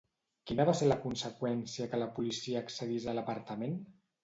[0.51, 3.81] Quina va ser la conseqüència que la policia accedís a l'apartament?